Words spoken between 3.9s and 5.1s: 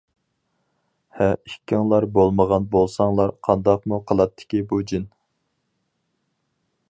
قىلاتتىكى بۇ جىن.